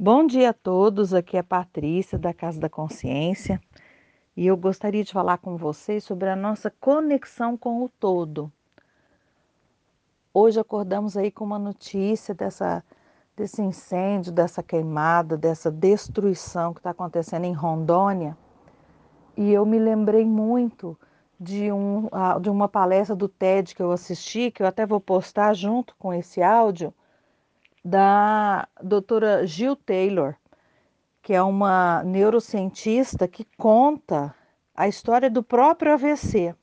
Bom 0.00 0.28
dia 0.28 0.50
a 0.50 0.52
todos, 0.52 1.12
aqui 1.12 1.36
é 1.36 1.42
Patrícia 1.42 2.16
da 2.16 2.32
Casa 2.32 2.60
da 2.60 2.68
Consciência 2.68 3.60
e 4.36 4.46
eu 4.46 4.56
gostaria 4.56 5.02
de 5.02 5.12
falar 5.12 5.38
com 5.38 5.56
vocês 5.56 6.04
sobre 6.04 6.28
a 6.28 6.36
nossa 6.36 6.70
conexão 6.70 7.56
com 7.56 7.82
o 7.82 7.88
todo. 7.88 8.48
Hoje 10.32 10.60
acordamos 10.60 11.16
aí 11.16 11.32
com 11.32 11.44
uma 11.44 11.58
notícia 11.58 12.32
dessa, 12.32 12.84
desse 13.36 13.60
incêndio, 13.60 14.30
dessa 14.30 14.62
queimada, 14.62 15.36
dessa 15.36 15.68
destruição 15.68 16.72
que 16.72 16.78
está 16.78 16.90
acontecendo 16.90 17.46
em 17.46 17.52
Rondônia 17.52 18.38
e 19.36 19.52
eu 19.52 19.66
me 19.66 19.80
lembrei 19.80 20.24
muito 20.24 20.96
de, 21.40 21.72
um, 21.72 22.08
de 22.40 22.48
uma 22.48 22.68
palestra 22.68 23.16
do 23.16 23.26
TED 23.26 23.74
que 23.74 23.82
eu 23.82 23.90
assisti, 23.90 24.52
que 24.52 24.62
eu 24.62 24.66
até 24.68 24.86
vou 24.86 25.00
postar 25.00 25.54
junto 25.54 25.96
com 25.96 26.14
esse 26.14 26.40
áudio 26.40 26.94
da 27.84 28.68
doutora 28.82 29.46
Jill 29.46 29.76
Taylor, 29.76 30.34
que 31.22 31.32
é 31.32 31.42
uma 31.42 32.02
neurocientista 32.04 33.28
que 33.28 33.46
conta 33.56 34.34
a 34.74 34.88
história 34.88 35.30
do 35.30 35.42
próprio 35.42 35.92
AVC. 35.92 36.54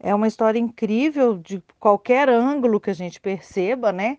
É 0.00 0.14
uma 0.14 0.28
história 0.28 0.58
incrível 0.58 1.38
de 1.38 1.62
qualquer 1.78 2.28
ângulo 2.28 2.80
que 2.80 2.90
a 2.90 2.94
gente 2.94 3.20
perceba, 3.20 3.92
né? 3.92 4.18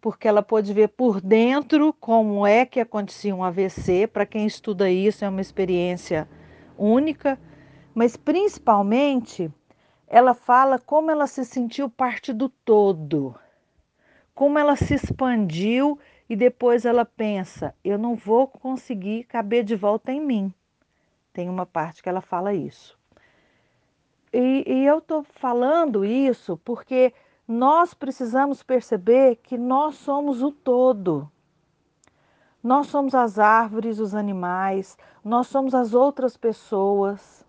Porque 0.00 0.26
ela 0.26 0.42
pode 0.42 0.72
ver 0.72 0.88
por 0.88 1.20
dentro 1.20 1.92
como 1.94 2.46
é 2.46 2.64
que 2.64 2.80
acontecia 2.80 3.34
um 3.34 3.44
AVC. 3.44 4.06
Para 4.06 4.24
quem 4.24 4.46
estuda 4.46 4.90
isso, 4.90 5.24
é 5.24 5.28
uma 5.28 5.40
experiência 5.40 6.28
única, 6.76 7.38
mas 7.94 8.16
principalmente 8.16 9.50
ela 10.06 10.32
fala 10.32 10.78
como 10.78 11.10
ela 11.10 11.26
se 11.26 11.44
sentiu 11.44 11.90
parte 11.90 12.32
do 12.32 12.48
todo 12.48 13.34
como 14.38 14.56
ela 14.56 14.76
se 14.76 14.94
expandiu 14.94 15.98
e 16.30 16.36
depois 16.36 16.84
ela 16.84 17.04
pensa: 17.04 17.74
eu 17.82 17.98
não 17.98 18.14
vou 18.14 18.46
conseguir 18.46 19.24
caber 19.24 19.64
de 19.64 19.74
volta 19.74 20.12
em 20.12 20.20
mim. 20.20 20.54
Tem 21.32 21.48
uma 21.48 21.66
parte 21.66 22.00
que 22.00 22.08
ela 22.08 22.20
fala 22.20 22.54
isso. 22.54 22.96
E, 24.32 24.62
e 24.64 24.86
eu 24.86 24.98
estou 24.98 25.24
falando 25.24 26.04
isso 26.04 26.56
porque 26.58 27.12
nós 27.48 27.94
precisamos 27.94 28.62
perceber 28.62 29.40
que 29.42 29.58
nós 29.58 29.96
somos 29.96 30.40
o 30.40 30.52
todo. 30.52 31.28
Nós 32.62 32.86
somos 32.86 33.16
as 33.16 33.40
árvores, 33.40 33.98
os 33.98 34.14
animais, 34.14 34.96
nós 35.24 35.48
somos 35.48 35.74
as 35.74 35.94
outras 35.94 36.36
pessoas. 36.36 37.44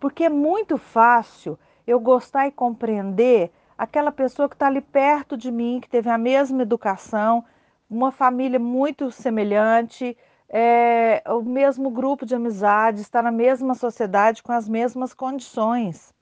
Porque 0.00 0.24
é 0.24 0.30
muito 0.30 0.78
fácil 0.78 1.58
eu 1.86 2.00
gostar 2.00 2.46
e 2.46 2.50
compreender 2.50 3.52
aquela 3.80 4.12
pessoa 4.12 4.46
que 4.46 4.54
está 4.54 4.66
ali 4.66 4.82
perto 4.82 5.38
de 5.38 5.50
mim, 5.50 5.80
que 5.80 5.88
teve 5.88 6.10
a 6.10 6.18
mesma 6.18 6.60
educação, 6.60 7.42
uma 7.88 8.12
família 8.12 8.58
muito 8.58 9.10
semelhante, 9.10 10.14
é, 10.50 11.22
o 11.26 11.40
mesmo 11.40 11.88
grupo 11.88 12.26
de 12.26 12.34
amizade, 12.34 13.00
está 13.00 13.22
na 13.22 13.30
mesma 13.30 13.74
sociedade 13.74 14.42
com 14.42 14.52
as 14.52 14.68
mesmas 14.68 15.14
condições. 15.14 16.12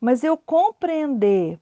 Mas 0.00 0.24
eu 0.24 0.36
compreender 0.36 1.60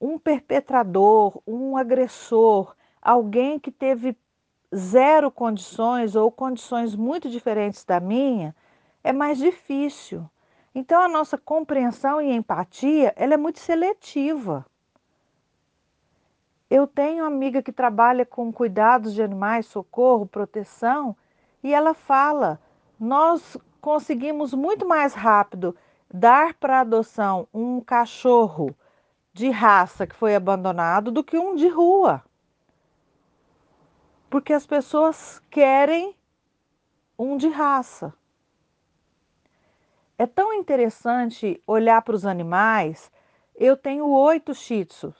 um 0.00 0.18
perpetrador, 0.18 1.40
um 1.46 1.76
agressor, 1.76 2.74
alguém 3.00 3.56
que 3.60 3.70
teve 3.70 4.16
zero 4.74 5.30
condições 5.30 6.16
ou 6.16 6.28
condições 6.28 6.96
muito 6.96 7.30
diferentes 7.30 7.84
da 7.84 8.00
minha, 8.00 8.52
é 9.04 9.12
mais 9.12 9.38
difícil. 9.38 10.28
Então 10.74 11.02
a 11.02 11.08
nossa 11.08 11.36
compreensão 11.36 12.20
e 12.20 12.32
empatia, 12.32 13.12
ela 13.16 13.34
é 13.34 13.36
muito 13.36 13.60
seletiva. 13.60 14.64
Eu 16.70 16.86
tenho 16.86 17.24
uma 17.24 17.26
amiga 17.26 17.62
que 17.62 17.70
trabalha 17.70 18.24
com 18.24 18.50
cuidados 18.50 19.12
de 19.12 19.22
animais, 19.22 19.66
socorro, 19.66 20.26
proteção, 20.26 21.14
e 21.62 21.74
ela 21.74 21.92
fala: 21.92 22.58
nós 22.98 23.58
conseguimos 23.80 24.54
muito 24.54 24.88
mais 24.88 25.12
rápido 25.12 25.76
dar 26.12 26.54
para 26.54 26.80
adoção 26.80 27.46
um 27.52 27.80
cachorro 27.80 28.74
de 29.34 29.50
raça 29.50 30.06
que 30.06 30.14
foi 30.14 30.34
abandonado 30.34 31.10
do 31.10 31.22
que 31.22 31.38
um 31.38 31.54
de 31.54 31.68
rua. 31.68 32.22
Porque 34.30 34.52
as 34.52 34.66
pessoas 34.66 35.42
querem 35.50 36.16
um 37.18 37.36
de 37.36 37.48
raça. 37.48 38.14
É 40.22 40.26
tão 40.26 40.54
interessante 40.54 41.60
olhar 41.66 42.00
para 42.00 42.14
os 42.14 42.24
animais. 42.24 43.10
Eu 43.56 43.76
tenho 43.76 44.06
oito 44.06 44.54
shih 44.54 44.84
tzus. 44.84 45.16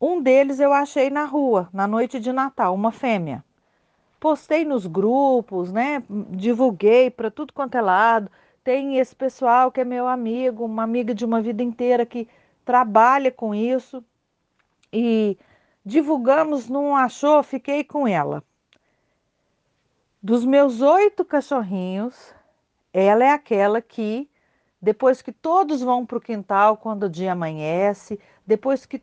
Um 0.00 0.22
deles 0.22 0.60
eu 0.60 0.72
achei 0.72 1.10
na 1.10 1.24
rua, 1.24 1.68
na 1.72 1.84
noite 1.84 2.20
de 2.20 2.32
Natal, 2.32 2.72
uma 2.72 2.92
fêmea. 2.92 3.44
Postei 4.20 4.64
nos 4.64 4.86
grupos, 4.86 5.72
né? 5.72 6.04
Divulguei 6.30 7.10
para 7.10 7.32
tudo 7.32 7.52
quanto 7.52 7.76
é 7.76 7.80
lado. 7.80 8.30
Tem 8.62 8.96
esse 8.96 9.16
pessoal 9.16 9.72
que 9.72 9.80
é 9.80 9.84
meu 9.84 10.06
amigo, 10.06 10.64
uma 10.64 10.84
amiga 10.84 11.12
de 11.12 11.24
uma 11.24 11.42
vida 11.42 11.60
inteira 11.60 12.06
que 12.06 12.28
trabalha 12.64 13.32
com 13.32 13.52
isso. 13.52 14.04
E 14.92 15.36
divulgamos, 15.84 16.68
não 16.68 16.94
achou, 16.94 17.42
fiquei 17.42 17.82
com 17.82 18.06
ela. 18.06 18.40
Dos 20.22 20.44
meus 20.44 20.80
oito 20.80 21.24
cachorrinhos, 21.24 22.37
ela 22.92 23.24
é 23.24 23.30
aquela 23.30 23.80
que, 23.80 24.28
depois 24.80 25.20
que 25.22 25.32
todos 25.32 25.80
vão 25.82 26.06
para 26.06 26.18
o 26.18 26.20
quintal 26.20 26.76
quando 26.76 27.04
o 27.04 27.10
dia 27.10 27.32
amanhece, 27.32 28.18
depois 28.46 28.86
que 28.86 29.02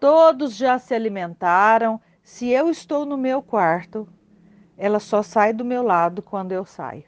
todos 0.00 0.56
já 0.56 0.78
se 0.78 0.94
alimentaram, 0.94 2.00
se 2.22 2.48
eu 2.48 2.68
estou 2.68 3.04
no 3.04 3.16
meu 3.16 3.42
quarto, 3.42 4.08
ela 4.76 5.00
só 5.00 5.22
sai 5.22 5.52
do 5.52 5.64
meu 5.64 5.82
lado 5.82 6.22
quando 6.22 6.52
eu 6.52 6.64
saio. 6.64 7.04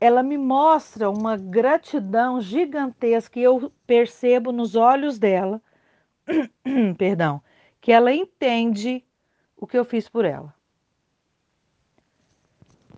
Ela 0.00 0.22
me 0.22 0.38
mostra 0.38 1.10
uma 1.10 1.36
gratidão 1.36 2.40
gigantesca 2.40 3.38
e 3.38 3.42
eu 3.42 3.72
percebo 3.86 4.52
nos 4.52 4.76
olhos 4.76 5.18
dela, 5.18 5.60
perdão, 6.96 7.42
que 7.80 7.92
ela 7.92 8.12
entende 8.12 9.04
o 9.56 9.66
que 9.66 9.76
eu 9.76 9.84
fiz 9.84 10.08
por 10.08 10.24
ela. 10.24 10.54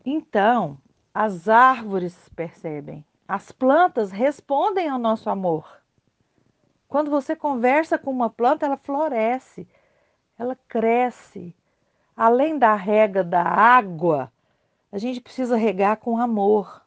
Então, 0.04 0.78
as 1.14 1.48
árvores 1.48 2.16
percebem, 2.36 3.04
as 3.26 3.50
plantas 3.52 4.10
respondem 4.10 4.88
ao 4.88 4.98
nosso 4.98 5.28
amor. 5.28 5.80
Quando 6.88 7.10
você 7.10 7.36
conversa 7.36 7.98
com 7.98 8.10
uma 8.10 8.28
planta, 8.28 8.66
ela 8.66 8.76
floresce, 8.76 9.68
ela 10.38 10.56
cresce. 10.66 11.54
Além 12.16 12.58
da 12.58 12.74
rega 12.74 13.22
da 13.22 13.42
água, 13.42 14.32
a 14.90 14.98
gente 14.98 15.20
precisa 15.20 15.56
regar 15.56 15.98
com 15.98 16.18
amor. 16.18 16.82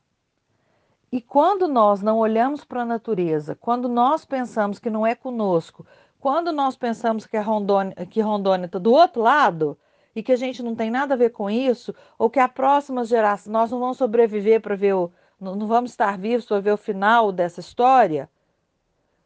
E 1.11 1.21
quando 1.21 1.67
nós 1.67 2.01
não 2.01 2.17
olhamos 2.17 2.65
para 2.65 2.81
a 2.81 2.85
natureza, 2.85 3.55
quando 3.55 3.87
nós 3.87 4.25
pensamos 4.25 4.79
que 4.79 4.89
não 4.89 5.05
é 5.05 5.15
conosco, 5.15 5.85
quando 6.19 6.51
nós 6.51 6.75
pensamos 6.75 7.25
que, 7.25 7.37
a 7.37 7.41
Rondônia, 7.41 7.93
que 8.09 8.19
Rondônia 8.19 8.65
está 8.65 8.79
do 8.79 8.91
outro 8.91 9.21
lado, 9.21 9.77
e 10.15 10.21
que 10.21 10.31
a 10.31 10.35
gente 10.35 10.61
não 10.61 10.75
tem 10.75 10.91
nada 10.91 11.13
a 11.13 11.17
ver 11.17 11.31
com 11.31 11.49
isso, 11.49 11.93
ou 12.17 12.29
que 12.29 12.39
a 12.39 12.47
próxima 12.47 13.03
geração, 13.03 13.51
nós 13.51 13.71
não 13.71 13.79
vamos 13.79 13.97
sobreviver 13.97 14.61
para 14.61 14.75
ver 14.75 14.93
o. 14.93 15.11
Não, 15.39 15.67
vamos 15.67 15.91
estar 15.91 16.17
vivos 16.17 16.45
para 16.45 16.59
ver 16.61 16.71
o 16.71 16.77
final 16.77 17.31
dessa 17.31 17.59
história, 17.59 18.29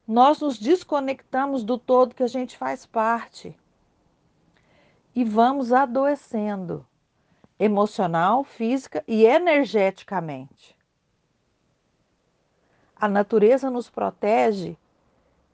nós 0.07 0.39
nos 0.39 0.57
desconectamos 0.57 1.63
do 1.63 1.77
todo 1.77 2.15
que 2.15 2.23
a 2.23 2.27
gente 2.27 2.57
faz 2.57 2.85
parte. 2.85 3.55
E 5.13 5.23
vamos 5.23 5.73
adoecendo 5.73 6.85
emocional, 7.59 8.43
física 8.43 9.03
e 9.07 9.25
energeticamente. 9.25 10.77
A 12.95 13.07
natureza 13.07 13.69
nos 13.69 13.89
protege 13.89 14.77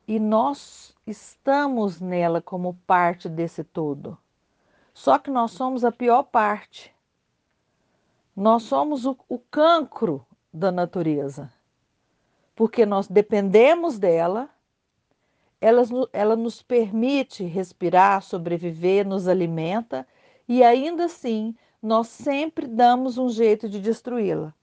e 0.07 0.19
nós 0.19 0.95
estamos 1.07 1.99
nela 1.99 2.41
como 2.41 2.75
parte 2.85 3.27
desse 3.27 3.63
todo. 3.63 4.17
Só 4.93 5.17
que 5.17 5.31
nós 5.31 5.51
somos 5.51 5.83
a 5.83 5.91
pior 5.91 6.23
parte. 6.23 6.93
Nós 8.35 8.63
somos 8.63 9.05
o, 9.05 9.17
o 9.27 9.39
cancro 9.39 10.25
da 10.51 10.71
natureza. 10.71 11.51
Porque 12.55 12.85
nós 12.85 13.07
dependemos 13.07 13.97
dela, 13.97 14.49
ela, 15.59 15.83
ela 16.11 16.35
nos 16.35 16.61
permite 16.61 17.43
respirar, 17.43 18.21
sobreviver, 18.21 19.07
nos 19.07 19.27
alimenta 19.27 20.07
e 20.47 20.63
ainda 20.63 21.05
assim 21.05 21.55
nós 21.81 22.07
sempre 22.07 22.67
damos 22.67 23.17
um 23.17 23.29
jeito 23.29 23.67
de 23.67 23.79
destruí-la. 23.79 24.53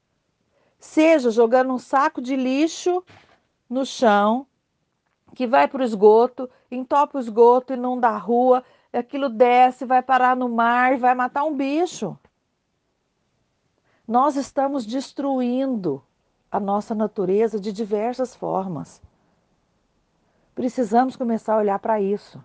Seja 0.79 1.31
jogando 1.31 1.73
um 1.73 1.79
saco 1.79 2.23
de 2.23 2.37
lixo 2.37 3.05
no 3.69 3.85
chão, 3.85 4.47
que 5.35 5.47
vai 5.47 5.69
para 5.69 5.83
o 5.83 5.85
esgoto, 5.85 6.49
entope 6.71 7.17
o 7.17 7.21
esgoto 7.21 7.73
e 7.73 7.77
não 7.77 7.99
dá 7.99 8.17
rua, 8.17 8.65
aquilo 8.99 9.29
desce, 9.29 9.85
vai 9.85 10.03
parar 10.03 10.37
no 10.37 10.49
mar, 10.49 10.97
vai 10.99 11.15
matar 11.15 11.45
um 11.45 11.57
bicho. 11.57 12.19
Nós 14.07 14.37
estamos 14.37 14.85
destruindo 14.85 16.03
a 16.51 16.59
nossa 16.59 16.95
natureza 16.95 17.61
de 17.61 17.73
diversas 17.73 18.35
formas. 18.35 19.01
Precisamos 20.55 21.15
começar 21.15 21.55
a 21.55 21.59
olhar 21.59 21.79
para 21.79 22.01
isso. 22.01 22.43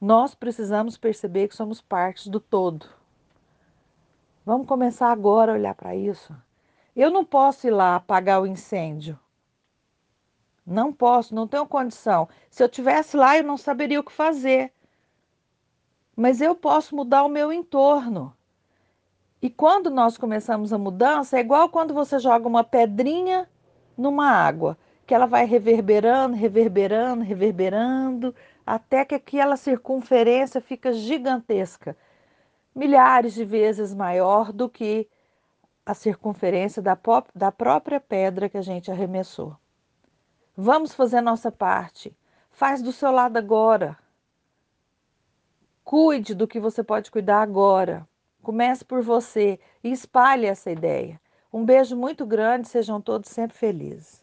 Nós 0.00 0.34
precisamos 0.34 0.98
perceber 0.98 1.48
que 1.48 1.56
somos 1.56 1.80
partes 1.80 2.26
do 2.26 2.38
todo. 2.38 2.86
Vamos 4.44 4.66
começar 4.66 5.10
agora 5.10 5.52
a 5.52 5.54
olhar 5.54 5.74
para 5.74 5.94
isso. 5.94 6.34
Eu 6.94 7.10
não 7.10 7.24
posso 7.24 7.66
ir 7.66 7.70
lá 7.70 7.96
apagar 7.96 8.42
o 8.42 8.46
incêndio. 8.46 9.18
Não 10.66 10.92
posso, 10.92 11.34
não 11.34 11.48
tenho 11.48 11.66
condição. 11.66 12.28
Se 12.50 12.62
eu 12.62 12.68
tivesse 12.68 13.16
lá, 13.16 13.36
eu 13.36 13.44
não 13.44 13.56
saberia 13.56 14.00
o 14.00 14.04
que 14.04 14.12
fazer. 14.12 14.72
Mas 16.20 16.42
eu 16.42 16.54
posso 16.54 16.94
mudar 16.94 17.24
o 17.24 17.30
meu 17.30 17.50
entorno. 17.50 18.36
E 19.40 19.48
quando 19.48 19.88
nós 19.88 20.18
começamos 20.18 20.70
a 20.70 20.76
mudança, 20.76 21.38
é 21.38 21.40
igual 21.40 21.70
quando 21.70 21.94
você 21.94 22.18
joga 22.18 22.46
uma 22.46 22.62
pedrinha 22.62 23.48
numa 23.96 24.28
água, 24.28 24.76
que 25.06 25.14
ela 25.14 25.24
vai 25.24 25.46
reverberando, 25.46 26.36
reverberando, 26.36 27.24
reverberando, 27.24 28.34
até 28.66 29.02
que 29.02 29.14
aquela 29.14 29.56
circunferência 29.56 30.60
fica 30.60 30.92
gigantesca, 30.92 31.96
milhares 32.74 33.32
de 33.32 33.46
vezes 33.46 33.94
maior 33.94 34.52
do 34.52 34.68
que 34.68 35.08
a 35.86 35.94
circunferência 35.94 36.82
da, 36.82 36.98
da 37.34 37.50
própria 37.50 37.98
pedra 37.98 38.46
que 38.50 38.58
a 38.58 38.62
gente 38.62 38.90
arremessou. 38.90 39.56
Vamos 40.54 40.92
fazer 40.92 41.22
nossa 41.22 41.50
parte. 41.50 42.14
Faz 42.50 42.82
do 42.82 42.92
seu 42.92 43.10
lado 43.10 43.38
agora. 43.38 43.96
Cuide 45.90 46.36
do 46.36 46.46
que 46.46 46.60
você 46.60 46.84
pode 46.84 47.10
cuidar 47.10 47.42
agora. 47.42 48.08
Comece 48.44 48.84
por 48.84 49.02
você 49.02 49.58
e 49.82 49.90
espalhe 49.90 50.46
essa 50.46 50.70
ideia. 50.70 51.20
Um 51.52 51.64
beijo 51.64 51.96
muito 51.96 52.24
grande, 52.24 52.68
sejam 52.68 53.00
todos 53.00 53.28
sempre 53.28 53.58
felizes. 53.58 54.19